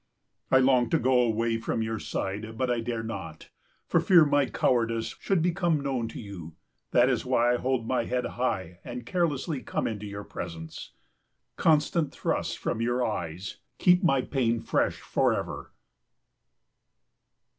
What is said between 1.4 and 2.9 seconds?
from your side; but I